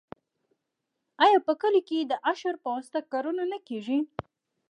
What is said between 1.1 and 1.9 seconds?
آیا په کلیو